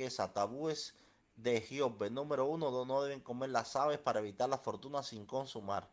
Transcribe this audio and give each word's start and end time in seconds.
riqueza. 0.00 0.32
Tabúes 0.32 0.94
de 1.36 1.60
Giobbe. 1.60 2.08
Número 2.08 2.46
uno, 2.46 2.84
no 2.86 3.02
deben 3.02 3.20
comer 3.20 3.50
las 3.50 3.76
aves 3.76 3.98
para 3.98 4.20
evitar 4.20 4.48
la 4.48 4.56
fortuna 4.56 5.02
sin 5.02 5.26
consumar. 5.26 5.86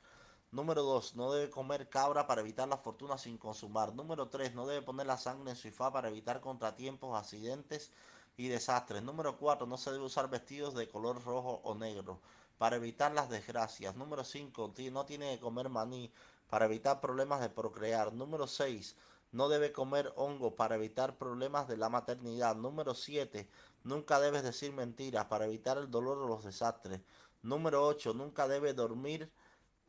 Número 0.52 0.82
2. 0.84 1.16
No 1.16 1.34
debe 1.34 1.50
comer 1.50 1.90
cabra 1.90 2.26
para 2.26 2.40
evitar 2.40 2.70
la 2.70 2.78
fortuna 2.78 3.18
sin 3.18 3.38
consumar. 3.38 3.94
Número 3.94 4.30
3. 4.30 4.56
No 4.56 4.66
debe 4.66 4.82
poner 4.82 5.08
la 5.08 5.18
sangre 5.18 5.50
en 5.52 5.58
su 5.58 5.68
ifá 5.68 5.92
para 5.92 6.08
evitar 6.08 6.40
contratiempos, 6.40 7.18
accidentes 7.20 7.92
y 8.38 8.48
desastres. 8.48 9.04
Número 9.04 9.38
4. 9.38 9.68
No 9.68 9.78
se 9.78 9.92
debe 9.92 10.06
usar 10.06 10.30
vestidos 10.30 10.74
de 10.74 10.88
color 10.88 11.22
rojo 11.26 11.60
o 11.66 11.76
negro 11.76 12.22
para 12.58 12.78
evitar 12.78 13.12
las 13.12 13.30
desgracias. 13.30 13.94
Número 13.98 14.24
5. 14.24 14.74
No 14.94 15.06
tiene 15.06 15.36
que 15.36 15.42
comer 15.42 15.68
maní 15.68 16.10
para 16.50 16.64
evitar 16.66 17.02
problemas 17.02 17.42
de 17.42 17.50
procrear. 17.50 18.14
Número 18.14 18.48
6. 18.48 18.96
No 19.32 19.50
debe 19.50 19.72
comer 19.72 20.14
hongo 20.16 20.56
para 20.56 20.76
evitar 20.76 21.18
problemas 21.18 21.68
de 21.68 21.78
la 21.78 21.90
maternidad. 21.90 22.56
Número 22.56 22.94
7. 22.94 23.50
Nunca 23.84 24.20
debes 24.20 24.44
decir 24.44 24.72
mentiras 24.74 25.26
para 25.26 25.46
evitar 25.46 25.78
el 25.78 25.92
dolor 25.92 26.18
o 26.20 26.28
los 26.28 26.44
desastres. 26.44 27.02
Número 27.42 27.86
8. 27.86 28.14
Nunca 28.14 28.48
debe 28.48 28.74
dormir 28.74 29.32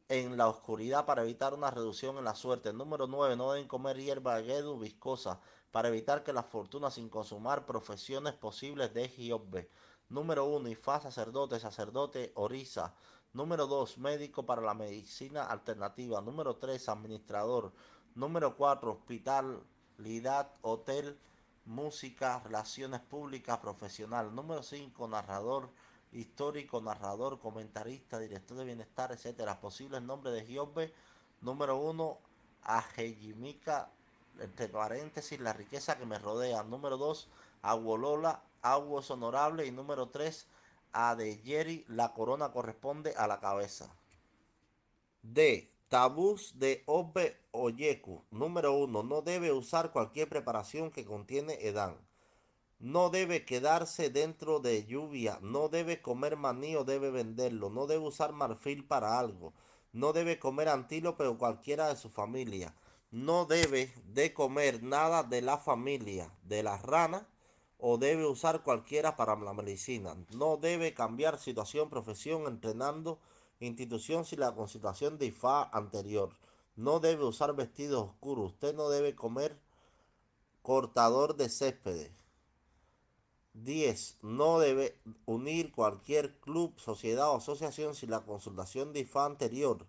en 0.09 0.37
la 0.37 0.49
oscuridad 0.49 1.05
para 1.07 1.23
evitar 1.23 1.55
una 1.55 1.71
reducción 1.71 2.19
en 2.19 2.25
la 2.25 2.35
suerte. 2.35 2.73
Número 2.73 3.07
9. 3.07 3.37
No 3.37 3.53
deben 3.53 3.69
comer 3.69 3.99
hierba 3.99 4.35
aguedu 4.37 4.79
viscosa 4.79 5.41
para 5.71 5.89
evitar 5.89 6.25
que 6.25 6.33
la 6.33 6.43
fortuna 6.43 6.91
sin 6.91 7.09
consumar 7.09 7.67
profesiones 7.67 8.35
posibles 8.35 8.93
de 8.95 9.09
Giobbe. 9.09 9.71
Número 10.09 10.47
1. 10.47 10.69
Ifá, 10.71 11.01
sacerdote, 11.01 11.61
sacerdote, 11.61 12.33
orisa. 12.35 12.95
Número 13.35 13.67
2. 13.67 13.99
Médico 13.99 14.47
para 14.47 14.63
la 14.63 14.75
medicina 14.75 15.45
alternativa. 15.45 16.21
Número 16.23 16.57
3. 16.57 16.89
Administrador. 16.89 17.73
Número 18.15 18.57
4. 18.57 18.93
Hospitalidad, 18.93 20.51
hotel, 20.63 21.19
música, 21.65 22.41
relaciones 22.41 23.01
públicas, 23.01 23.59
profesional. 23.59 24.35
Número 24.35 24.63
5. 24.63 25.09
Narrador 25.09 25.71
histórico, 26.13 26.81
narrador, 26.81 27.39
comentarista, 27.39 28.19
director 28.19 28.57
de 28.57 28.65
bienestar, 28.65 29.13
etcétera. 29.13 29.61
Posibles 29.61 30.03
nombres 30.03 30.35
de 30.35 30.45
Giobbe. 30.45 30.93
Número 31.41 31.77
uno, 31.77 32.19
Ajeyimika, 32.63 33.91
entre 34.41 34.69
paréntesis, 34.69 35.39
la 35.41 35.53
riqueza 35.53 35.99
que 35.99 36.07
me 36.07 36.19
rodea. 36.19 36.63
Número 36.63 36.97
dos, 36.97 37.29
Aguolola, 37.63 38.43
Aguos 38.63 39.11
honorable. 39.11 39.67
Y 39.67 39.71
número 39.71 40.09
tres, 40.09 40.47
Adeyeri, 40.93 41.85
la 41.89 42.13
corona 42.15 42.51
corresponde 42.53 43.15
a 43.17 43.27
la 43.27 43.41
cabeza. 43.41 43.89
D. 45.23 45.71
Tabús 45.89 46.59
de 46.59 46.83
Obe 46.85 47.41
Oyeku. 47.51 48.23
Número 48.31 48.75
uno, 48.75 49.03
no 49.03 49.23
debe 49.23 49.53
usar 49.53 49.91
cualquier 49.91 50.29
preparación 50.29 50.91
que 50.91 51.07
contiene 51.07 51.67
Edán. 51.67 51.97
No 52.79 53.09
debe 53.09 53.47
quedarse 53.47 54.11
dentro 54.11 54.61
de 54.61 54.85
lluvia, 54.85 55.39
no 55.41 55.71
debe 55.71 56.03
comer 56.03 56.37
maní 56.37 56.77
o 56.77 56.85
debe 56.85 57.11
venderlo, 57.11 57.71
no 57.71 57.87
debe 57.87 58.05
usar 58.05 58.33
marfil 58.33 58.87
para 58.87 59.19
algo, 59.19 59.55
no 59.93 60.13
debe 60.13 60.39
comer 60.39 60.69
antílope 60.69 61.25
o 61.25 61.39
cualquiera 61.39 61.89
de 61.89 61.97
su 61.97 62.11
familia, 62.11 62.75
no 63.11 63.47
debe 63.47 63.91
de 64.13 64.35
comer 64.35 64.83
nada 64.83 65.23
de 65.23 65.41
la 65.41 65.57
familia 65.57 66.31
de 66.43 66.63
la 66.63 66.77
rana 66.77 67.27
o 67.79 67.97
debe 67.97 68.27
usar 68.27 68.63
cualquiera 68.63 69.17
para 69.17 69.35
la 69.37 69.55
medicina, 69.55 70.15
no 70.35 70.59
debe 70.59 70.93
cambiar 70.93 71.39
situación, 71.39 71.89
profesión, 71.89 72.47
entrenando, 72.47 73.19
institución 73.61 74.25
sin 74.25 74.41
la 74.41 74.55
constitución 74.55 75.19
de 75.19 75.27
IFA 75.27 75.71
anterior, 75.73 76.31
no 76.77 77.01
debe 77.01 77.25
usar 77.25 77.55
vestidos 77.55 78.09
oscuros, 78.11 78.53
usted 78.53 78.75
no 78.75 78.89
debe 78.89 79.15
comer 79.15 79.59
cortador 80.63 81.37
de 81.37 81.49
céspedes 81.49 82.13
10. 83.65 84.19
No 84.23 84.59
debe 84.59 84.99
unir 85.27 85.73
cualquier 85.73 86.39
club, 86.41 86.79
sociedad 86.79 87.31
o 87.31 87.37
asociación 87.37 87.95
sin 87.95 88.11
la 88.11 88.21
consultación 88.21 88.93
de 88.93 89.01
IFA 89.01 89.25
anterior. 89.25 89.87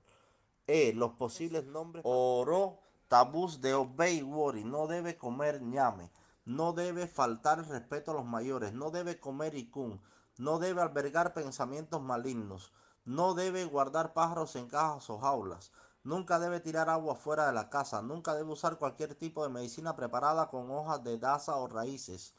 E. 0.68 0.94
Los 0.94 1.14
posibles 1.14 1.66
nombres. 1.66 2.04
Oro, 2.06 2.80
tabús 3.08 3.62
de 3.62 3.74
Obey 3.74 4.22
Wori. 4.22 4.64
No 4.64 4.88
debe 4.88 5.18
comer 5.18 5.62
ñame. 5.62 6.10
No 6.46 6.74
debe 6.74 7.08
faltar 7.08 7.60
el 7.60 7.66
respeto 7.66 8.12
a 8.12 8.16
los 8.16 8.26
mayores. 8.26 8.74
No 8.74 8.92
debe 8.92 9.20
comer 9.20 9.56
icún. 9.56 10.02
No 10.38 10.60
debe 10.60 10.82
albergar 10.82 11.34
pensamientos 11.34 12.02
malignos. 12.02 12.72
No 13.06 13.34
debe 13.34 13.66
guardar 13.66 14.14
pájaros 14.14 14.56
en 14.56 14.68
cajas 14.68 15.10
o 15.10 15.20
jaulas. 15.20 15.72
Nunca 16.04 16.40
debe 16.40 16.60
tirar 16.60 16.90
agua 16.90 17.16
fuera 17.16 17.48
de 17.48 17.54
la 17.54 17.70
casa. 17.70 18.02
Nunca 18.02 18.36
debe 18.36 18.52
usar 18.52 18.78
cualquier 18.78 19.16
tipo 19.16 19.44
de 19.44 19.50
medicina 19.50 19.96
preparada 19.96 20.50
con 20.50 20.70
hojas 20.72 21.04
de 21.04 21.18
daza 21.18 21.56
o 21.56 21.68
raíces. 21.68 22.34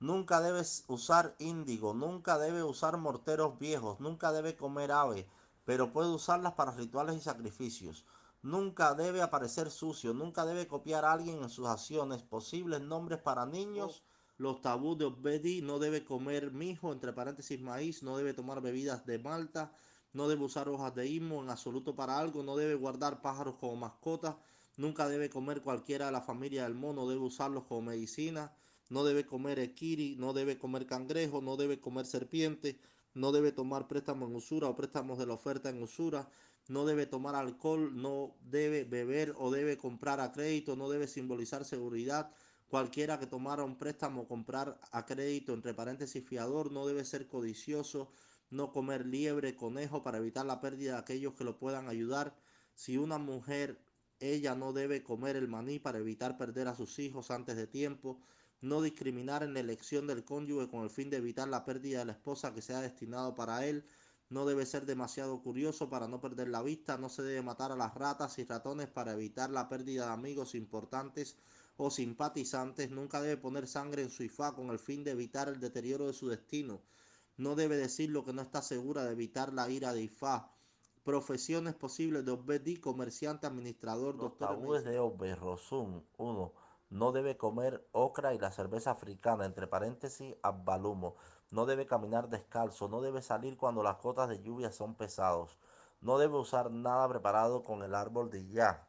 Nunca 0.00 0.40
debes 0.40 0.84
usar 0.88 1.36
índigo, 1.38 1.94
nunca 1.94 2.36
debe 2.36 2.64
usar 2.64 2.96
morteros 2.96 3.58
viejos, 3.58 4.00
nunca 4.00 4.32
debe 4.32 4.56
comer 4.56 4.90
ave, 4.90 5.28
pero 5.64 5.92
puede 5.92 6.08
usarlas 6.08 6.54
para 6.54 6.72
rituales 6.72 7.16
y 7.16 7.20
sacrificios. 7.20 8.04
Nunca 8.42 8.94
debe 8.94 9.22
aparecer 9.22 9.70
sucio, 9.70 10.12
nunca 10.12 10.44
debe 10.44 10.66
copiar 10.66 11.04
a 11.04 11.12
alguien 11.12 11.40
en 11.42 11.48
sus 11.48 11.68
acciones. 11.68 12.24
Posibles 12.24 12.80
nombres 12.80 13.20
para 13.20 13.46
niños. 13.46 14.02
Los 14.38 14.60
tabús 14.60 14.98
de 14.98 15.04
Obedi 15.04 15.62
no 15.62 15.78
debe 15.78 16.04
comer 16.04 16.50
mijo, 16.50 16.92
entre 16.92 17.12
paréntesis 17.12 17.60
maíz, 17.60 18.02
no 18.02 18.16
debe 18.16 18.34
tomar 18.34 18.60
bebidas 18.60 19.06
de 19.06 19.20
malta, 19.20 19.72
no 20.12 20.28
debe 20.28 20.44
usar 20.44 20.68
hojas 20.68 20.94
de 20.94 21.06
himo 21.06 21.42
en 21.42 21.50
absoluto 21.50 21.94
para 21.94 22.18
algo, 22.18 22.42
no 22.42 22.56
debe 22.56 22.74
guardar 22.74 23.22
pájaros 23.22 23.56
como 23.60 23.76
mascotas, 23.76 24.36
nunca 24.76 25.08
debe 25.08 25.30
comer 25.30 25.62
cualquiera 25.62 26.06
de 26.06 26.12
la 26.12 26.20
familia 26.20 26.64
del 26.64 26.74
mono, 26.74 27.08
debe 27.08 27.20
usarlos 27.20 27.64
como 27.64 27.82
medicina 27.82 28.52
no 28.92 29.04
debe 29.04 29.24
comer 29.24 29.58
equiri, 29.58 30.16
no 30.16 30.34
debe 30.34 30.58
comer 30.58 30.86
cangrejo, 30.86 31.40
no 31.40 31.56
debe 31.56 31.80
comer 31.80 32.04
serpiente, 32.04 32.78
no 33.14 33.32
debe 33.32 33.50
tomar 33.50 33.88
préstamos 33.88 34.28
en 34.28 34.36
usura 34.36 34.68
o 34.68 34.76
préstamos 34.76 35.18
de 35.18 35.26
la 35.26 35.32
oferta 35.32 35.70
en 35.70 35.82
usura, 35.82 36.28
no 36.68 36.84
debe 36.84 37.06
tomar 37.06 37.34
alcohol, 37.34 37.90
no 37.96 38.36
debe 38.42 38.84
beber 38.84 39.34
o 39.38 39.50
debe 39.50 39.78
comprar 39.78 40.20
a 40.20 40.30
crédito, 40.30 40.76
no 40.76 40.90
debe 40.90 41.08
simbolizar 41.08 41.64
seguridad. 41.64 42.30
Cualquiera 42.68 43.18
que 43.18 43.26
tomara 43.26 43.64
un 43.64 43.76
préstamo 43.76 44.22
o 44.22 44.28
comprar 44.28 44.78
a 44.92 45.06
crédito, 45.06 45.54
entre 45.54 45.72
paréntesis 45.72 46.22
fiador, 46.22 46.70
no 46.70 46.86
debe 46.86 47.04
ser 47.06 47.26
codicioso, 47.28 48.10
no 48.52 48.72
comer 48.72 49.06
liebre, 49.06 49.56
conejo 49.56 50.02
para 50.02 50.18
evitar 50.18 50.46
la 50.46 50.60
pérdida 50.60 50.92
de 50.92 50.98
aquellos 50.98 51.34
que 51.34 51.44
lo 51.44 51.58
puedan 51.58 51.88
ayudar. 51.88 52.36
Si 52.74 52.96
una 52.96 53.18
mujer, 53.18 53.84
ella 54.20 54.54
no 54.54 54.72
debe 54.72 55.02
comer 55.02 55.36
el 55.36 55.48
maní 55.48 55.78
para 55.78 55.98
evitar 55.98 56.38
perder 56.38 56.68
a 56.68 56.76
sus 56.76 56.98
hijos 57.00 57.30
antes 57.30 57.56
de 57.56 57.66
tiempo 57.66 58.20
no 58.62 58.80
discriminar 58.80 59.42
en 59.42 59.54
la 59.54 59.60
elección 59.60 60.06
del 60.06 60.24
cónyuge 60.24 60.68
con 60.68 60.84
el 60.84 60.90
fin 60.90 61.10
de 61.10 61.16
evitar 61.16 61.48
la 61.48 61.64
pérdida 61.64 61.98
de 61.98 62.04
la 62.04 62.12
esposa 62.12 62.54
que 62.54 62.62
sea 62.62 62.80
destinado 62.80 63.34
para 63.34 63.66
él, 63.66 63.84
no 64.30 64.46
debe 64.46 64.64
ser 64.66 64.86
demasiado 64.86 65.42
curioso 65.42 65.90
para 65.90 66.06
no 66.06 66.20
perder 66.20 66.48
la 66.48 66.62
vista, 66.62 66.96
no 66.96 67.08
se 67.08 67.22
debe 67.22 67.42
matar 67.42 67.72
a 67.72 67.76
las 67.76 67.92
ratas 67.94 68.38
y 68.38 68.44
ratones 68.44 68.86
para 68.86 69.14
evitar 69.14 69.50
la 69.50 69.68
pérdida 69.68 70.06
de 70.06 70.12
amigos 70.12 70.54
importantes 70.54 71.36
o 71.76 71.90
simpatizantes, 71.90 72.90
nunca 72.92 73.20
debe 73.20 73.36
poner 73.36 73.66
sangre 73.66 74.02
en 74.02 74.10
su 74.10 74.22
ifá 74.22 74.54
con 74.54 74.70
el 74.70 74.78
fin 74.78 75.02
de 75.02 75.10
evitar 75.10 75.48
el 75.48 75.58
deterioro 75.58 76.06
de 76.06 76.12
su 76.12 76.28
destino, 76.28 76.80
no 77.36 77.54
debe 77.54 77.76
decir 77.76 78.10
lo 78.10 78.24
que 78.24 78.32
no 78.32 78.42
está 78.42 78.62
segura 78.62 79.04
de 79.04 79.12
evitar 79.12 79.52
la 79.52 79.68
ira 79.70 79.92
de 79.92 80.02
ifá, 80.02 80.50
profesiones 81.04 81.74
posibles 81.74 82.24
de 82.24 82.32
obedi, 82.32 82.76
comerciante, 82.76 83.46
administrador, 83.46 84.14
Los 84.14 84.38
doctor. 84.38 84.84
de 84.84 84.98
Obbe, 84.98 85.36
1 86.18 86.52
no 86.92 87.10
debe 87.10 87.38
comer 87.38 87.88
ocra 87.92 88.34
y 88.34 88.38
la 88.38 88.52
cerveza 88.52 88.90
africana, 88.90 89.46
entre 89.46 89.66
paréntesis, 89.66 90.36
abbalumo. 90.42 91.16
No 91.50 91.64
debe 91.64 91.86
caminar 91.86 92.28
descalzo, 92.28 92.86
no 92.86 93.00
debe 93.00 93.22
salir 93.22 93.56
cuando 93.56 93.82
las 93.82 93.98
gotas 94.02 94.28
de 94.28 94.42
lluvia 94.42 94.70
son 94.72 94.94
pesados. 94.94 95.56
No 96.02 96.18
debe 96.18 96.36
usar 96.36 96.70
nada 96.70 97.08
preparado 97.08 97.64
con 97.64 97.82
el 97.82 97.94
árbol 97.94 98.28
de 98.28 98.46
ya. 98.46 98.86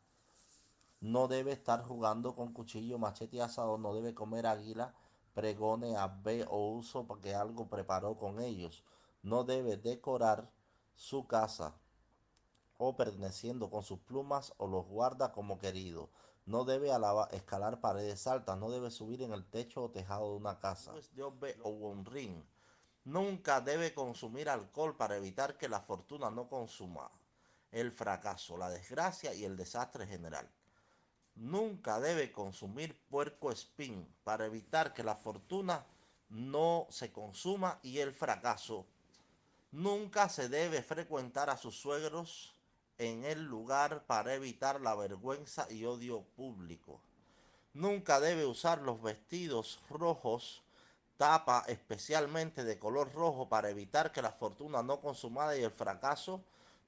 No 1.00 1.30
debe 1.30 1.54
estar 1.54 1.82
jugando 1.82 2.36
con 2.36 2.52
cuchillo, 2.52 2.98
machete 3.00 3.38
y 3.38 3.40
asado. 3.40 3.78
No 3.78 3.94
debe 3.96 4.14
comer 4.14 4.48
águila, 4.48 4.94
pregone, 5.34 5.98
ave 5.98 6.46
o 6.50 6.72
uso 6.72 7.06
porque 7.06 7.36
algo 7.36 7.68
preparó 7.68 8.18
con 8.18 8.40
ellos. 8.40 8.84
No 9.22 9.44
debe 9.44 9.78
decorar 9.78 10.50
su 10.96 11.28
casa 11.28 11.76
o 12.78 12.96
perteneciendo 12.96 13.70
con 13.70 13.84
sus 13.84 14.00
plumas 14.00 14.54
o 14.58 14.68
los 14.68 14.86
guarda 14.86 15.32
como 15.32 15.60
querido. 15.60 16.10
No 16.46 16.66
debe 16.66 16.92
escalar 17.32 17.80
paredes 17.80 18.28
altas, 18.28 18.58
no 18.58 18.70
debe 18.70 18.92
subir 18.92 19.22
en 19.22 19.32
el 19.32 19.46
techo 19.46 19.84
o 19.84 19.92
tejado 19.92 20.32
de 20.32 20.38
una 20.38 20.60
casa. 20.60 20.94
Nunca 23.06 23.62
debe 23.62 23.94
consumir 23.94 24.50
alcohol 24.50 24.96
para 24.98 25.16
evitar 25.18 25.58
que 25.58 25.70
la 25.70 25.82
fortuna 25.82 26.30
no 26.30 26.48
consuma 26.50 27.10
el 27.72 27.92
fracaso, 27.92 28.58
la 28.58 28.70
desgracia 28.70 29.34
y 29.34 29.46
el 29.46 29.58
desastre 29.58 30.06
general. 30.06 30.50
Nunca 31.36 32.00
debe 32.00 32.32
consumir 32.32 32.96
puerco 33.10 33.52
espín 33.52 34.08
para 34.24 34.46
evitar 34.46 34.94
que 34.94 35.04
la 35.04 35.16
fortuna 35.16 35.86
no 36.30 36.88
se 36.90 37.12
consuma 37.12 37.80
y 37.82 38.00
el 38.00 38.14
fracaso. 38.14 38.86
Nunca 39.72 40.30
se 40.30 40.50
debe 40.50 40.82
frecuentar 40.84 41.50
a 41.50 41.58
sus 41.58 41.76
suegros 41.76 42.54
en 42.98 43.24
el 43.26 43.44
lugar 43.44 44.06
para 44.06 44.36
evitar 44.36 44.80
la 44.82 44.96
vergüenza 44.96 45.68
y 45.72 45.86
odio 45.86 46.22
público. 46.36 47.02
Nunca 47.74 48.20
debe 48.20 48.46
usar 48.46 48.82
los 48.82 49.02
vestidos 49.02 49.80
rojos 49.90 50.64
tapa 51.18 51.64
especialmente 51.68 52.64
de 52.64 52.80
color 52.80 53.14
rojo 53.14 53.48
para 53.48 53.70
evitar 53.70 54.12
que 54.12 54.22
la 54.22 54.32
fortuna 54.32 54.84
no 54.84 55.00
consumada 55.00 55.56
y 55.58 55.64
el 55.64 55.72
fracaso 55.72 56.44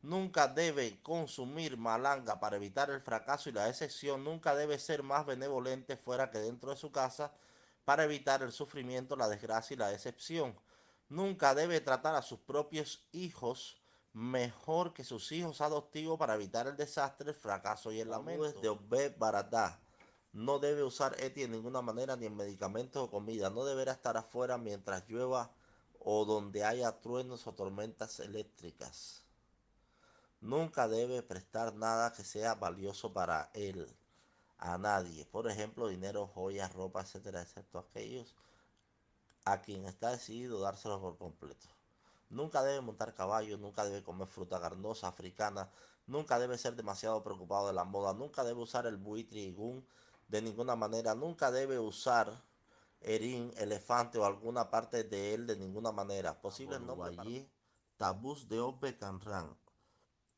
nunca 0.05 0.47
debe 0.47 1.01
consumir 1.01 1.77
malanga 1.77 2.39
para 2.39 2.57
evitar 2.57 2.89
el 2.91 3.01
fracaso 3.01 3.49
y 3.49 3.53
la 3.53 3.65
decepción, 3.65 4.23
nunca 4.23 4.55
debe 4.55 4.77
ser 4.77 5.01
más 5.01 5.25
benevolente 5.25 5.97
fuera 5.97 6.29
que 6.29 6.39
dentro 6.39 6.69
de 6.69 6.77
su 6.77 6.91
casa 6.91 7.33
para 7.85 8.03
evitar 8.03 8.43
el 8.43 8.51
sufrimiento, 8.51 9.15
la 9.15 9.27
desgracia 9.27 9.73
y 9.73 9.77
la 9.77 9.89
decepción. 9.89 10.55
Nunca 11.09 11.55
debe 11.55 11.81
tratar 11.81 12.15
a 12.15 12.21
sus 12.21 12.39
propios 12.39 13.07
hijos 13.11 13.77
mejor 14.13 14.93
que 14.93 15.03
sus 15.03 15.31
hijos 15.31 15.59
adoptivos 15.61 16.17
para 16.17 16.35
evitar 16.35 16.67
el 16.67 16.77
desastre, 16.77 17.29
el 17.29 17.35
fracaso 17.35 17.91
y 17.91 17.99
el 17.99 18.09
lamento. 18.09 18.61
De 18.61 18.69
Obed 18.69 19.17
Baratá. 19.17 19.79
No 20.33 20.59
debe 20.59 20.83
usar 20.83 21.15
Eti 21.19 21.43
en 21.43 21.51
ninguna 21.51 21.81
manera 21.81 22.15
ni 22.15 22.25
en 22.25 22.35
medicamentos 22.35 23.03
o 23.03 23.09
comida. 23.09 23.49
No 23.49 23.65
deberá 23.65 23.93
estar 23.93 24.17
afuera 24.17 24.57
mientras 24.57 25.07
llueva 25.07 25.51
o 25.99 26.25
donde 26.25 26.63
haya 26.63 26.91
truenos 27.01 27.47
o 27.47 27.53
tormentas 27.53 28.19
eléctricas. 28.19 29.24
Nunca 30.45 30.87
debe 30.87 31.23
prestar 31.23 31.73
nada 31.73 32.13
que 32.13 32.23
sea 32.23 32.53
valioso 32.53 33.11
para 33.11 33.49
él, 33.55 33.91
a 34.59 34.77
nadie. 34.77 35.25
Por 35.25 35.49
ejemplo, 35.49 35.87
dinero, 35.87 36.27
joyas, 36.27 36.71
ropa, 36.71 37.01
etcétera, 37.01 37.41
excepto 37.41 37.79
aquellos 37.79 38.35
a 39.45 39.61
quien 39.61 39.85
está 39.85 40.11
decidido 40.11 40.59
dárselos 40.59 41.01
por 41.01 41.17
completo. 41.17 41.67
Nunca 42.29 42.61
debe 42.61 42.79
montar 42.81 43.15
caballo, 43.15 43.57
nunca 43.57 43.85
debe 43.85 44.03
comer 44.03 44.27
fruta 44.27 44.61
carnosa 44.61 45.07
africana, 45.07 45.67
nunca 46.05 46.37
debe 46.37 46.59
ser 46.59 46.75
demasiado 46.75 47.23
preocupado 47.23 47.65
de 47.65 47.73
la 47.73 47.83
moda, 47.83 48.13
nunca 48.13 48.43
debe 48.43 48.61
usar 48.61 48.85
el 48.85 48.97
buitre 48.97 49.39
y 49.39 49.51
gun 49.51 49.83
de 50.27 50.43
ninguna 50.43 50.75
manera, 50.75 51.15
nunca 51.15 51.49
debe 51.49 51.79
usar 51.79 52.31
erin, 53.01 53.51
elefante 53.57 54.19
o 54.19 54.25
alguna 54.25 54.69
parte 54.69 55.03
de 55.03 55.33
él 55.33 55.47
de 55.47 55.55
ninguna 55.55 55.91
manera. 55.91 56.39
Posible 56.39 56.79
nombre 56.79 57.17
allí, 57.17 57.49
tabús 57.97 58.47
de 58.47 58.59
Obbe 58.59 58.95
Canran, 58.95 59.57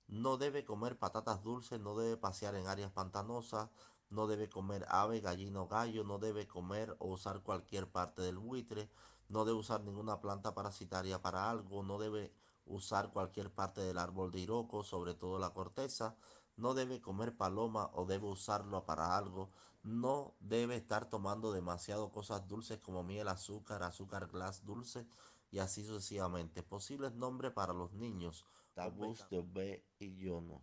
no 0.07 0.37
debe 0.37 0.63
comer 0.63 0.97
patatas 0.97 1.43
dulces, 1.43 1.79
no 1.79 1.95
debe 1.97 2.17
pasear 2.17 2.55
en 2.55 2.67
áreas 2.67 2.91
pantanosas, 2.91 3.69
no 4.09 4.27
debe 4.27 4.49
comer 4.49 4.85
ave, 4.89 5.19
gallino 5.19 5.63
o 5.63 5.67
gallo, 5.67 6.03
no 6.03 6.17
debe 6.17 6.47
comer 6.47 6.95
o 6.99 7.09
usar 7.09 7.41
cualquier 7.41 7.91
parte 7.91 8.21
del 8.21 8.37
buitre, 8.37 8.89
no 9.27 9.43
debe 9.43 9.59
usar 9.59 9.81
ninguna 9.83 10.21
planta 10.21 10.53
parasitaria 10.53 11.21
para 11.21 11.49
algo, 11.49 11.83
no 11.83 11.97
debe 11.97 12.33
usar 12.65 13.11
cualquier 13.11 13.51
parte 13.51 13.81
del 13.81 13.97
árbol 13.97 14.31
de 14.31 14.39
iroco, 14.39 14.83
sobre 14.83 15.13
todo 15.13 15.39
la 15.39 15.53
corteza, 15.53 16.15
no 16.55 16.73
debe 16.73 17.01
comer 17.01 17.35
paloma 17.35 17.91
o 17.93 18.05
debe 18.05 18.27
usarlo 18.27 18.85
para 18.85 19.17
algo, 19.17 19.51
no 19.83 20.35
debe 20.39 20.75
estar 20.75 21.09
tomando 21.09 21.51
demasiado 21.51 22.11
cosas 22.11 22.47
dulces 22.47 22.79
como 22.79 23.03
miel, 23.03 23.27
azúcar, 23.27 23.83
azúcar 23.83 24.27
glass 24.27 24.65
dulce 24.65 25.05
y 25.51 25.59
así 25.59 25.83
sucesivamente. 25.83 26.63
Posibles 26.63 27.13
nombres 27.13 27.51
para 27.51 27.73
los 27.73 27.93
niños 27.93 28.45
tabús 28.77 29.27
de 29.31 29.41
B 29.41 29.83
y 29.97 30.15
yo 30.17 30.39
no. 30.39 30.61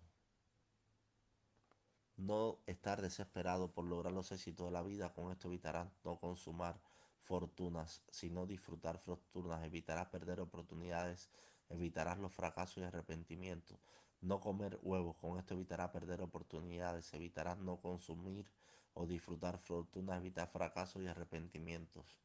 No 2.16 2.60
estar 2.64 3.02
desesperado 3.02 3.72
por 3.72 3.84
lograr 3.86 4.12
los 4.12 4.30
éxitos 4.30 4.66
de 4.66 4.70
la 4.70 4.84
vida, 4.84 5.12
con 5.12 5.32
esto 5.32 5.48
evitarás 5.48 5.88
no 6.04 6.20
consumar 6.20 6.80
fortunas, 7.18 8.04
sino 8.10 8.46
disfrutar 8.46 8.98
fortunas, 8.98 9.64
evitarás 9.64 10.06
perder 10.10 10.38
oportunidades, 10.38 11.28
evitarás 11.68 12.20
los 12.20 12.32
fracasos 12.32 12.76
y 12.76 12.82
arrepentimientos. 12.82 13.80
No 14.20 14.38
comer 14.38 14.78
huevos, 14.82 15.16
con 15.16 15.36
esto 15.36 15.54
evitarás 15.54 15.90
perder 15.90 16.22
oportunidades, 16.22 17.12
evitarás 17.14 17.58
no 17.58 17.80
consumir 17.80 18.48
o 18.92 19.06
disfrutar 19.06 19.58
fortunas, 19.58 20.18
evitar 20.18 20.46
fracasos 20.46 21.02
y 21.02 21.08
arrepentimientos. 21.08 22.20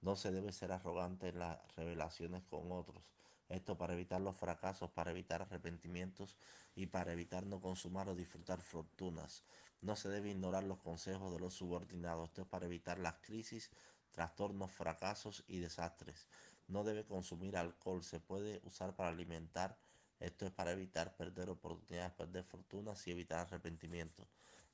No 0.00 0.16
se 0.16 0.32
debe 0.32 0.50
ser 0.50 0.72
arrogante 0.72 1.28
en 1.28 1.38
las 1.38 1.76
revelaciones 1.76 2.42
con 2.42 2.72
otros 2.72 3.04
esto 3.50 3.76
para 3.76 3.94
evitar 3.94 4.20
los 4.20 4.36
fracasos, 4.36 4.90
para 4.92 5.10
evitar 5.10 5.42
arrepentimientos 5.42 6.36
y 6.76 6.86
para 6.86 7.12
evitar 7.12 7.44
no 7.44 7.60
consumar 7.60 8.08
o 8.08 8.14
disfrutar 8.14 8.62
fortunas. 8.62 9.42
No 9.80 9.96
se 9.96 10.08
debe 10.08 10.30
ignorar 10.30 10.62
los 10.62 10.78
consejos 10.78 11.32
de 11.32 11.40
los 11.40 11.54
subordinados. 11.54 12.28
Esto 12.28 12.42
es 12.42 12.48
para 12.48 12.66
evitar 12.66 13.00
las 13.00 13.16
crisis, 13.22 13.70
trastornos, 14.12 14.70
fracasos 14.70 15.42
y 15.48 15.58
desastres. 15.58 16.28
No 16.68 16.84
debe 16.84 17.04
consumir 17.04 17.56
alcohol. 17.56 18.04
Se 18.04 18.20
puede 18.20 18.60
usar 18.62 18.94
para 18.94 19.10
alimentar. 19.10 19.76
Esto 20.20 20.46
es 20.46 20.52
para 20.52 20.70
evitar 20.70 21.16
perder 21.16 21.50
oportunidades, 21.50 22.12
perder 22.12 22.44
fortunas 22.44 23.04
y 23.08 23.10
evitar 23.10 23.40
arrepentimientos. 23.40 24.28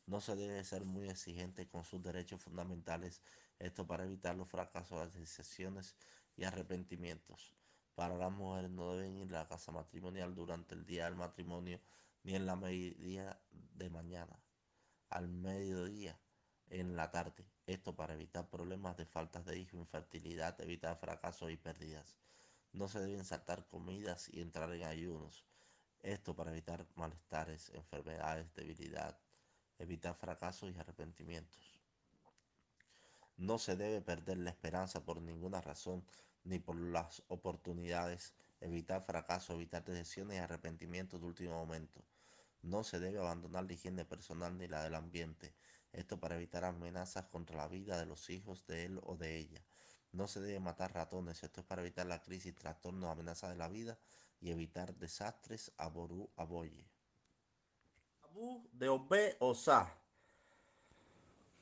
No 0.04 0.20
se 0.20 0.36
debe 0.36 0.62
ser 0.64 0.84
muy 0.84 1.08
exigente 1.08 1.66
con 1.66 1.82
sus 1.84 2.02
derechos 2.02 2.42
fundamentales. 2.42 3.22
Esto 3.58 3.86
para 3.86 4.04
evitar 4.04 4.36
los 4.36 4.50
fracasos, 4.50 4.98
las 4.98 5.14
decisiones 5.14 5.96
y 6.36 6.44
arrepentimientos 6.44 7.55
para 7.96 8.16
las 8.16 8.30
mujeres 8.30 8.70
no 8.70 8.94
deben 8.94 9.16
ir 9.16 9.34
a 9.34 9.40
la 9.40 9.48
casa 9.48 9.72
matrimonial 9.72 10.34
durante 10.34 10.74
el 10.74 10.84
día 10.84 11.06
del 11.06 11.16
matrimonio 11.16 11.80
ni 12.22 12.34
en 12.34 12.44
la 12.44 12.54
mediodía 12.54 13.40
de 13.50 13.88
mañana, 13.88 14.38
al 15.08 15.28
mediodía, 15.28 16.20
en 16.68 16.94
la 16.94 17.10
tarde. 17.10 17.46
Esto 17.66 17.96
para 17.96 18.12
evitar 18.12 18.50
problemas 18.50 18.98
de 18.98 19.06
faltas 19.06 19.46
de 19.46 19.58
hijo, 19.58 19.78
infertilidad, 19.78 20.60
evitar 20.60 20.98
fracasos 20.98 21.50
y 21.50 21.56
pérdidas. 21.56 22.18
No 22.72 22.86
se 22.88 23.00
deben 23.00 23.24
saltar 23.24 23.66
comidas 23.66 24.28
y 24.28 24.42
entrar 24.42 24.70
en 24.74 24.84
ayunos. 24.84 25.46
Esto 26.00 26.36
para 26.36 26.50
evitar 26.50 26.86
malestares, 26.96 27.70
enfermedades, 27.70 28.52
debilidad, 28.54 29.18
evitar 29.78 30.14
fracasos 30.16 30.70
y 30.70 30.78
arrepentimientos. 30.78 31.80
No 33.38 33.58
se 33.58 33.74
debe 33.74 34.02
perder 34.02 34.36
la 34.36 34.50
esperanza 34.50 35.02
por 35.02 35.22
ninguna 35.22 35.62
razón 35.62 36.04
ni 36.46 36.58
por 36.58 36.76
las 36.76 37.22
oportunidades, 37.28 38.32
evitar 38.60 39.02
fracaso, 39.04 39.54
evitar 39.54 39.84
decepciones 39.84 40.36
y 40.36 40.40
arrepentimientos 40.40 41.20
de 41.20 41.26
último 41.26 41.54
momento. 41.54 42.02
No 42.62 42.84
se 42.84 43.00
debe 43.00 43.18
abandonar 43.18 43.64
la 43.64 43.72
higiene 43.72 44.04
personal 44.04 44.56
ni 44.56 44.68
la 44.68 44.82
del 44.82 44.94
ambiente, 44.94 45.54
esto 45.92 46.18
para 46.18 46.36
evitar 46.36 46.64
amenazas 46.64 47.26
contra 47.26 47.56
la 47.56 47.68
vida 47.68 47.98
de 47.98 48.06
los 48.06 48.30
hijos 48.30 48.66
de 48.66 48.84
él 48.84 49.00
o 49.02 49.16
de 49.16 49.36
ella. 49.36 49.62
No 50.12 50.28
se 50.28 50.40
debe 50.40 50.60
matar 50.60 50.94
ratones, 50.94 51.42
esto 51.42 51.60
es 51.60 51.66
para 51.66 51.82
evitar 51.82 52.06
la 52.06 52.22
crisis, 52.22 52.54
trastornos, 52.54 53.10
amenazas 53.10 53.50
de 53.50 53.56
la 53.56 53.68
vida 53.68 53.98
y 54.40 54.50
evitar 54.50 54.94
desastres 54.94 55.72
a 55.76 55.88
Ború 55.88 56.30
Aboye. 56.36 56.86
Abu 58.22 58.68
de 58.72 58.88
Obe 58.88 59.36
Osa. 59.40 59.92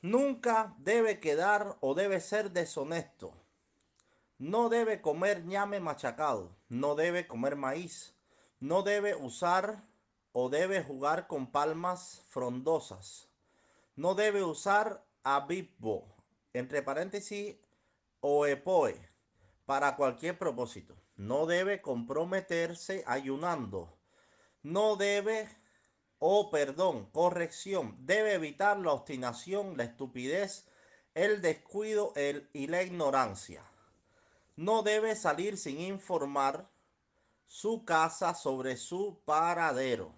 Nunca 0.01 0.75
debe 0.77 1.19
quedar 1.19 1.77
o 1.81 1.95
debe 1.95 2.19
ser 2.19 2.51
deshonesto 2.51 3.44
no 4.37 4.67
debe 4.67 5.01
comer 5.01 5.45
ñame 5.45 5.79
machacado, 5.79 6.53
no 6.67 6.95
debe 6.95 7.25
comer 7.25 7.55
maíz, 7.55 8.13
no 8.59 8.83
debe 8.83 9.15
usar 9.15 9.85
o 10.33 10.49
debe 10.49 10.83
jugar 10.83 11.27
con 11.27 11.51
palmas 11.51 12.21
frondosas, 12.27 13.29
no 13.95 14.13
debe 14.13 14.43
usar 14.43 15.05
abibbo, 15.23 16.13
entre 16.51 16.81
paréntesis, 16.81 17.55
o 18.19 18.45
epoe, 18.45 18.99
para 19.65 19.95
cualquier 19.95 20.37
propósito. 20.37 20.95
No 21.15 21.45
debe 21.45 21.81
comprometerse 21.81 23.05
ayunando. 23.07 23.97
No 24.63 24.97
debe, 24.97 25.47
oh, 26.19 26.49
perdón, 26.51 27.05
corrección, 27.11 27.95
debe 27.99 28.33
evitar 28.33 28.77
la 28.79 28.91
obstinación, 28.91 29.77
la 29.77 29.85
estupidez, 29.85 30.67
el 31.13 31.41
descuido 31.41 32.11
el, 32.15 32.49
y 32.51 32.67
la 32.67 32.83
ignorancia 32.83 33.63
no 34.55 34.83
debe 34.83 35.15
salir 35.15 35.57
sin 35.57 35.79
informar 35.79 36.69
su 37.47 37.85
casa 37.85 38.33
sobre 38.33 38.77
su 38.77 39.19
paradero. 39.25 40.13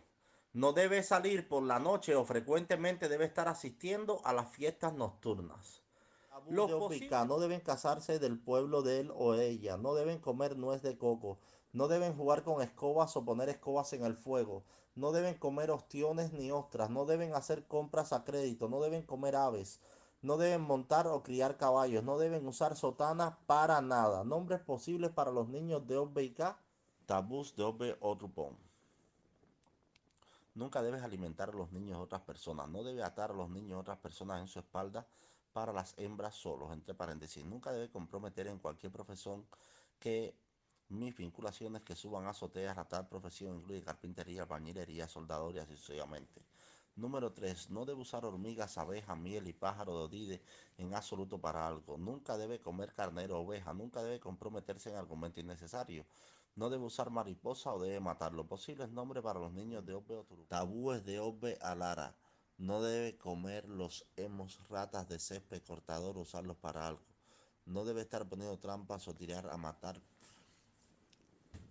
No 0.54 0.74
debe 0.74 1.04
salir 1.04 1.48
por 1.48 1.64
la 1.64 1.80
noche 1.80 2.16
o 2.16 2.26
frecuentemente 2.26 3.10
debe 3.10 3.26
estar 3.26 3.48
asistiendo 3.48 4.22
a 4.26 4.34
las 4.34 4.50
fiestas 4.50 4.94
nocturnas. 4.94 5.84
Los 6.50 6.70
no 6.70 7.40
deben 7.40 7.60
casarse 7.60 8.20
del 8.20 8.40
pueblo 8.40 8.82
de 8.82 9.02
él 9.02 9.12
o 9.16 9.34
ella, 9.34 9.76
no 9.76 9.96
deben 9.96 10.20
comer 10.20 10.58
nuez 10.58 10.82
de 10.82 10.98
coco, 10.98 11.40
no 11.74 11.88
deben 11.88 12.14
jugar 12.16 12.44
con 12.44 12.62
escobas 12.62 13.18
o 13.18 13.26
poner 13.26 13.50
escobas 13.50 13.92
en 13.94 14.06
el 14.06 14.16
fuego, 14.16 14.64
no 14.96 15.12
deben 15.12 15.36
comer 15.36 15.72
ostiones 15.72 16.32
ni 16.32 16.52
ostras, 16.52 16.90
no 16.90 17.06
deben 17.06 17.34
hacer 17.36 17.68
compras 17.68 18.14
a 18.14 18.24
crédito, 18.24 18.70
no 18.70 18.80
deben 18.80 19.02
comer 19.02 19.36
aves, 19.36 19.82
no 20.22 20.38
deben 20.38 20.62
montar 20.62 21.08
o 21.08 21.24
criar 21.24 21.58
caballos, 21.58 22.04
no 22.04 22.18
deben 22.18 22.48
usar 22.48 22.76
sotana 22.76 23.38
para 23.46 23.82
nada. 23.82 24.24
Nombres 24.24 24.62
posibles 24.62 25.12
para 25.12 25.32
los 25.32 25.48
niños 25.48 25.88
de 25.88 25.98
Obbe 25.98 26.24
y 26.24 26.32
K. 26.32 26.58
Tabús 27.06 27.56
de 27.56 27.64
Obbe 27.64 27.98
Otrupón. 28.02 28.58
Nunca 30.56 30.82
debes 30.82 31.04
alimentar 31.04 31.50
a 31.50 31.54
los 31.54 31.72
niños 31.72 31.98
de 31.98 32.04
otras 32.04 32.24
personas. 32.24 32.68
No 32.68 32.84
debe 32.84 33.04
atar 33.04 33.30
a 33.30 33.36
los 33.36 33.50
niños 33.50 33.70
de 33.70 33.82
otras 33.82 34.00
personas 34.00 34.42
en 34.42 34.48
su 34.48 34.58
espalda 34.58 35.06
para 35.54 35.72
las 35.72 35.94
hembras 35.98 36.34
solos, 36.34 36.74
entre 36.74 36.96
paréntesis. 36.96 37.46
Nunca 37.46 37.72
debe 37.72 37.90
comprometer 37.92 38.48
en 38.48 38.58
cualquier 38.58 38.92
profesión 38.92 39.46
que 40.00 40.36
mis 40.90 41.16
vinculaciones 41.16 41.84
que 41.84 41.96
suban 41.96 42.26
a 42.26 42.32
azoteas 42.32 42.78
a 42.78 42.88
tal 42.88 43.08
profesión 43.08 43.58
incluye 43.58 43.84
carpintería, 43.84 44.44
albañilería, 44.44 45.08
soldadoras 45.08 45.70
y 45.70 45.76
sucesivamente. 45.76 46.47
Número 46.98 47.32
3. 47.32 47.70
No 47.70 47.86
debe 47.86 48.02
usar 48.02 48.26
hormigas, 48.26 48.80
abejas, 48.80 49.16
miel 49.16 49.48
y 49.48 49.54
pájaro 49.54 49.96
de 49.96 50.04
odide 50.06 50.42
en 50.78 50.96
absoluto 50.96 51.40
para 51.40 51.68
algo. 51.68 51.96
Nunca 52.00 52.38
debe 52.38 52.60
comer 52.60 52.92
carnero 52.96 53.38
o 53.38 53.44
oveja. 53.44 53.72
Nunca 53.72 54.02
debe 54.02 54.20
comprometerse 54.20 54.90
en 54.90 54.96
argumento 54.96 55.40
innecesario. 55.40 56.08
No 56.56 56.72
debe 56.72 56.86
usar 56.86 57.12
mariposa 57.12 57.72
o 57.72 57.80
debe 57.80 58.00
matarlo. 58.00 58.48
Posibles 58.48 58.90
nombres 58.90 59.24
para 59.24 59.40
los 59.40 59.54
niños 59.54 59.86
de 59.86 59.94
Obe 59.94 60.16
o. 60.16 60.26
Tabúes 60.48 61.06
de 61.06 61.20
Obe 61.20 61.60
Alara. 61.62 62.16
No 62.58 62.82
debe 62.82 63.16
comer 63.16 63.70
los 63.70 64.08
hemos, 64.16 64.68
ratas 64.68 65.08
de 65.08 65.20
césped, 65.20 65.62
cortador, 65.62 66.18
usarlos 66.18 66.58
para 66.58 66.88
algo. 66.88 67.06
No 67.68 67.86
debe 67.86 68.02
estar 68.02 68.28
poniendo 68.28 68.58
trampas 68.58 69.08
o 69.08 69.14
tirar 69.14 69.48
a 69.52 69.58
matar 69.58 70.02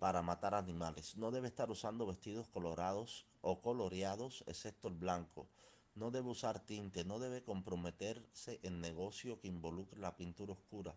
para 0.07 0.23
matar 0.23 0.55
animales. 0.55 1.17
No 1.17 1.33
debe 1.33 1.49
estar 1.49 1.69
usando 1.69 2.07
vestidos 2.07 2.47
colorados 2.47 3.27
o 3.41 3.61
coloreados, 3.61 4.45
excepto 4.47 4.87
el 4.87 4.95
blanco. 4.95 5.49
No 5.97 6.13
debe 6.13 6.29
usar 6.29 6.61
tinte, 6.65 7.05
no 7.05 7.19
debe 7.19 7.43
comprometerse 7.43 8.61
en 8.63 8.81
negocio 8.81 9.41
que 9.41 9.49
involucre 9.49 9.99
la 9.99 10.17
pintura 10.17 10.53
oscura. 10.53 10.95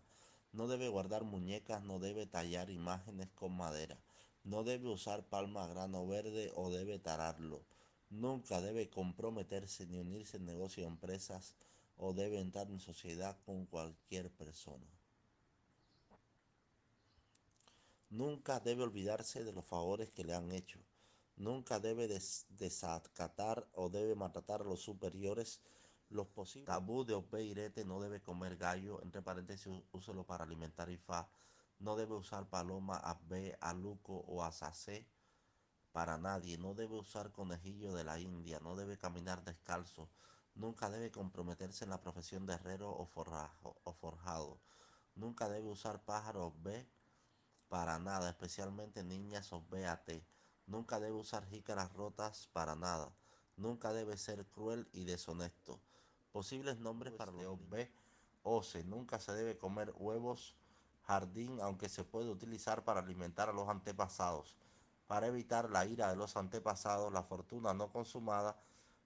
No 0.52 0.68
debe 0.68 0.86
guardar 0.86 1.24
muñecas, 1.24 1.82
no 1.82 1.98
debe 1.98 2.26
tallar 2.26 2.70
imágenes 2.70 3.28
con 3.32 3.56
madera. 3.56 3.98
No 4.44 4.62
debe 4.62 4.88
usar 4.88 5.28
palma 5.28 5.66
grano 5.66 6.06
verde 6.06 6.52
o 6.54 6.70
debe 6.70 7.00
tararlo. 7.00 7.64
Nunca 8.10 8.60
debe 8.60 8.90
comprometerse 8.90 9.86
ni 9.86 9.98
unirse 9.98 10.36
en 10.36 10.46
negocio 10.46 10.84
de 10.84 10.88
empresas 10.88 11.56
o 11.96 12.12
debe 12.12 12.38
entrar 12.38 12.70
en 12.70 12.78
sociedad 12.78 13.36
con 13.44 13.66
cualquier 13.66 14.30
persona. 14.30 14.86
Nunca 18.10 18.58
debe 18.58 18.82
olvidarse 18.82 19.44
de 19.44 19.52
los 19.52 19.64
favores 19.64 20.10
que 20.10 20.24
le 20.24 20.34
han 20.34 20.50
hecho. 20.50 20.80
Nunca 21.36 21.78
debe 21.78 22.08
desacatar 22.48 23.68
o 23.72 23.88
debe 23.88 24.16
maltratar 24.16 24.62
a 24.62 24.64
los 24.64 24.82
superiores 24.82 25.60
los 26.08 26.26
posibles. 26.26 26.66
Tabú 26.66 27.04
de 27.04 27.14
Opeirete 27.14 27.84
no 27.84 28.00
debe 28.00 28.20
comer 28.20 28.56
gallo, 28.56 29.00
entre 29.02 29.22
paréntesis, 29.22 29.72
úselo 29.92 30.24
para 30.24 30.42
alimentar 30.42 30.90
Ifá. 30.90 31.30
No 31.78 31.94
debe 31.94 32.14
usar 32.14 32.48
paloma, 32.50 32.96
abbe, 32.96 33.56
aluco 33.60 34.24
o 34.26 34.42
asacé 34.42 35.06
para 35.92 36.18
nadie. 36.18 36.58
No 36.58 36.74
debe 36.74 36.98
usar 36.98 37.30
conejillo 37.30 37.94
de 37.94 38.02
la 38.02 38.18
India. 38.18 38.58
No 38.58 38.74
debe 38.74 38.98
caminar 38.98 39.44
descalzo. 39.44 40.10
Nunca 40.56 40.90
debe 40.90 41.12
comprometerse 41.12 41.84
en 41.84 41.90
la 41.90 42.00
profesión 42.00 42.44
de 42.44 42.54
herrero 42.54 42.90
o, 42.90 43.08
o 43.84 43.92
forjado. 43.92 44.60
Nunca 45.14 45.48
debe 45.48 45.68
usar 45.68 46.04
pájaro 46.04 46.52
B 46.58 46.88
para 47.70 48.00
nada, 48.00 48.28
especialmente 48.28 49.04
niñas 49.04 49.52
o 49.52 49.62
BAT. 49.70 50.10
Nunca 50.66 50.98
debe 50.98 51.16
usar 51.16 51.46
jícaras 51.46 51.92
rotas 51.94 52.48
para 52.52 52.74
nada. 52.74 53.14
Nunca 53.56 53.92
debe 53.92 54.16
ser 54.16 54.44
cruel 54.46 54.88
y 54.92 55.04
deshonesto. 55.04 55.80
Posibles 56.32 56.80
nombres 56.80 57.14
para 57.14 57.30
Leo 57.30 57.58
B. 57.70 57.88
Ose. 58.42 58.82
Nunca 58.82 59.20
se 59.20 59.32
debe 59.32 59.56
comer 59.56 59.94
huevos 59.96 60.56
jardín, 61.02 61.60
aunque 61.60 61.88
se 61.88 62.02
puede 62.02 62.28
utilizar 62.28 62.82
para 62.82 63.00
alimentar 63.00 63.48
a 63.48 63.52
los 63.52 63.68
antepasados. 63.68 64.56
Para 65.06 65.28
evitar 65.28 65.70
la 65.70 65.86
ira 65.86 66.10
de 66.10 66.16
los 66.16 66.36
antepasados, 66.36 67.12
la 67.12 67.22
fortuna 67.22 67.72
no 67.72 67.92
consumada, 67.92 68.56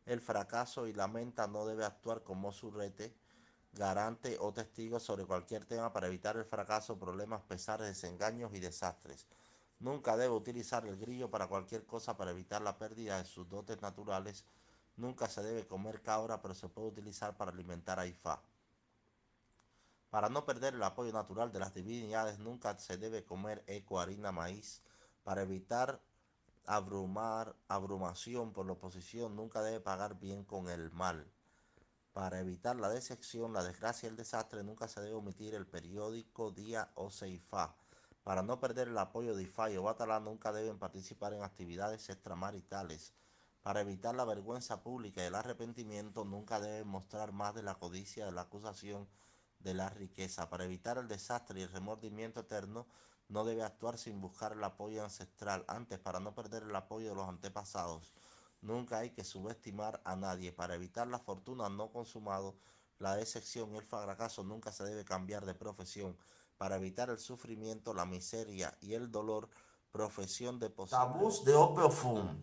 el 0.07 0.23
fracaso 0.23 0.87
y 0.87 0.95
la 0.95 1.07
menta 1.07 1.47
no 1.47 1.67
debe 1.67 1.85
actuar 1.85 2.23
como 2.23 2.51
surrete 2.51 3.15
garante 3.75 4.39
o 4.41 4.53
testigo 4.53 5.01
sobre 5.01 5.27
cualquier 5.27 5.65
tema 5.65 5.93
para 5.93 6.07
evitar 6.07 6.37
el 6.37 6.45
fracaso, 6.45 6.99
problemas, 6.99 7.43
pesares, 7.43 7.87
desengaños 7.89 8.55
y 8.55 8.61
desastres. 8.61 9.27
Nunca 9.81 10.17
debe 10.17 10.35
utilizar 10.35 10.87
el 10.87 10.97
grillo 10.97 11.31
para 11.31 11.49
cualquier 11.49 11.85
cosa 11.85 12.17
para 12.17 12.31
evitar 12.31 12.63
la 12.63 12.79
pérdida 12.79 13.19
de 13.19 13.25
sus 13.25 13.49
dotes 13.49 13.83
naturales. 13.83 14.45
Nunca 14.97 15.29
se 15.29 15.43
debe 15.43 15.67
comer 15.67 16.01
cabra, 16.03 16.41
pero 16.41 16.55
se 16.55 16.69
puede 16.69 16.89
utilizar 16.89 17.37
para 17.37 17.51
alimentar 17.51 17.99
a 17.99 18.07
Ifá. 18.07 18.41
Para 20.11 20.29
no 20.29 20.47
perder 20.47 20.75
el 20.75 20.83
apoyo 20.85 21.13
natural 21.13 21.51
de 21.51 21.59
las 21.59 21.75
divinidades, 21.75 22.39
nunca 22.39 22.79
se 22.79 22.97
debe 22.97 23.25
comer 23.25 23.65
eco, 23.67 23.99
harina, 23.99 24.31
maíz. 24.31 24.81
Para 25.25 25.43
evitar 25.43 26.01
abrumar, 26.67 27.57
abrumación 27.69 28.53
por 28.53 28.65
la 28.65 28.73
oposición, 28.73 29.35
nunca 29.35 29.63
debe 29.63 29.81
pagar 29.81 30.19
bien 30.19 30.45
con 30.45 30.69
el 30.69 30.93
mal. 30.93 31.27
Para 32.15 32.39
evitar 32.39 32.77
la 32.77 32.89
decepción, 32.91 33.53
la 33.53 33.65
desgracia 33.65 34.07
y 34.07 34.11
el 34.11 34.17
desastre, 34.17 34.63
nunca 34.63 34.87
se 34.87 35.01
debe 35.01 35.17
omitir 35.17 35.53
el 35.53 35.67
periódico, 35.67 36.53
día 36.53 36.93
o 36.95 37.11
ceifa. 37.11 37.75
Para 38.23 38.45
no 38.45 38.61
perder 38.61 38.87
el 38.87 38.99
apoyo 38.99 39.35
de 39.35 39.43
IFA 39.43 39.81
o 39.81 39.83
Batalá, 39.83 40.21
nunca 40.21 40.53
deben 40.53 40.79
participar 40.79 41.35
en 41.35 41.43
actividades 41.43 42.09
extramaritales. 42.09 43.15
Para 43.63 43.81
evitar 43.81 44.15
la 44.15 44.25
vergüenza 44.25 44.81
pública 44.81 45.25
y 45.25 45.27
el 45.27 45.35
arrepentimiento, 45.35 46.25
nunca 46.25 46.61
deben 46.61 46.87
mostrar 46.87 47.33
más 47.33 47.53
de 47.53 47.65
la 47.65 47.75
codicia 47.75 48.27
de 48.27 48.31
la 48.31 48.43
acusación 48.43 49.09
de 49.59 49.75
la 49.75 49.89
riqueza. 49.89 50.49
Para 50.49 50.67
evitar 50.67 50.99
el 50.99 51.09
desastre 51.09 51.59
y 51.59 51.63
el 51.65 51.73
remordimiento 51.73 52.39
eterno, 52.39 52.87
no 53.29 53.45
debe 53.45 53.65
actuar 53.65 53.99
sin 53.99 54.21
buscar 54.21 54.53
el 54.53 54.63
apoyo 54.63 55.03
ancestral. 55.03 55.65
Antes, 55.67 55.99
para 55.99 56.21
no 56.21 56.33
perder 56.33 56.63
el 56.63 56.77
apoyo 56.77 57.09
de 57.09 57.17
los 57.17 57.29
antepasados, 57.29 58.15
Nunca 58.65 59.01
hay 59.01 59.11
que 59.11 59.25
subestimar 59.25 60.01
a 60.07 60.17
nadie. 60.17 60.51
Para 60.51 60.75
evitar 60.75 61.07
la 61.07 61.19
fortuna 61.19 61.69
no 61.69 61.93
consumado, 61.93 62.57
la 62.99 63.15
decepción 63.15 63.75
y 63.75 63.77
el 63.77 63.85
fracaso 63.85 64.43
nunca 64.43 64.73
se 64.73 64.85
debe 64.85 65.05
cambiar 65.05 65.45
de 65.45 65.55
profesión. 65.55 66.17
Para 66.57 66.77
evitar 66.77 67.11
el 67.11 67.19
sufrimiento, 67.19 67.93
la 67.93 68.07
miseria 68.07 68.75
y 68.81 68.95
el 68.95 69.11
dolor, 69.11 69.51
profesión 69.93 70.59
de 70.59 70.71
posible. 70.71 70.99
Tabús 70.99 71.45
de 71.45 71.55
Opeofun. 71.55 72.43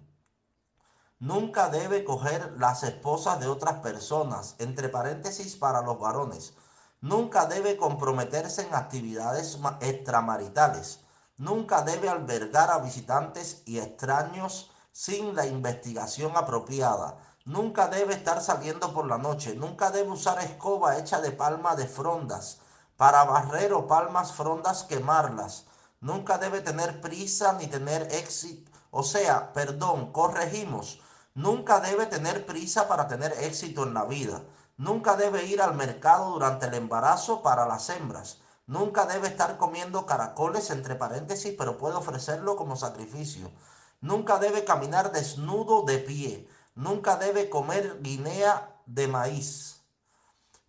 Nunca 1.18 1.70
debe 1.70 2.04
coger 2.04 2.54
las 2.60 2.84
esposas 2.84 3.40
de 3.40 3.48
otras 3.48 3.80
personas, 3.80 4.56
entre 4.60 4.90
paréntesis 4.90 5.56
para 5.56 5.82
los 5.82 6.00
varones. 6.00 6.54
Nunca 7.00 7.48
debe 7.48 7.78
comprometerse 7.78 8.62
en 8.62 8.76
actividades 8.76 9.58
extramaritales. 9.80 11.00
Nunca 11.38 11.82
debe 11.82 12.10
albergar 12.10 12.70
a 12.70 12.78
visitantes 12.78 13.64
y 13.66 13.80
extraños 13.80 14.71
sin 14.92 15.36
la 15.36 15.46
investigación 15.46 16.36
apropiada. 16.36 17.18
Nunca 17.46 17.88
debe 17.88 18.14
estar 18.14 18.42
saliendo 18.42 18.94
por 18.94 19.08
la 19.08 19.18
noche. 19.18 19.56
Nunca 19.56 19.90
debe 19.92 20.12
usar 20.12 20.40
escoba 20.40 20.98
hecha 20.98 21.22
de 21.22 21.32
palma 21.32 21.76
de 21.76 21.88
frondas. 21.88 22.60
Para 22.98 23.24
barrer 23.24 23.74
o 23.74 23.88
palmas 23.88 24.34
frondas 24.34 24.84
quemarlas. 24.84 25.66
Nunca 26.02 26.38
debe 26.38 26.62
tener 26.62 27.02
prisa 27.02 27.54
ni 27.54 27.68
tener 27.68 28.14
éxito. 28.14 28.72
O 28.92 29.04
sea, 29.04 29.54
perdón, 29.54 30.12
corregimos. 30.12 31.02
Nunca 31.34 31.80
debe 31.80 32.06
tener 32.08 32.46
prisa 32.46 32.88
para 32.88 33.08
tener 33.08 33.32
éxito 33.40 33.84
en 33.84 33.94
la 33.94 34.06
vida. 34.06 34.44
Nunca 34.78 35.16
debe 35.16 35.46
ir 35.46 35.62
al 35.62 35.76
mercado 35.76 36.32
durante 36.32 36.66
el 36.66 36.74
embarazo 36.74 37.42
para 37.42 37.66
las 37.66 37.90
hembras. 37.90 38.40
Nunca 38.68 39.06
debe 39.06 39.28
estar 39.28 39.58
comiendo 39.58 40.06
caracoles 40.06 40.70
entre 40.70 40.96
paréntesis, 40.96 41.56
pero 41.58 41.78
puede 41.78 41.96
ofrecerlo 41.96 42.56
como 42.56 42.76
sacrificio. 42.76 43.52
Nunca 44.02 44.40
debe 44.40 44.66
caminar 44.66 45.12
desnudo 45.12 45.84
de 45.86 46.00
pie. 46.00 46.48
Nunca 46.76 47.16
debe 47.18 47.50
comer 47.50 48.00
guinea 48.02 48.76
de 48.88 49.08
maíz. 49.08 49.82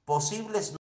Posibles 0.04 0.74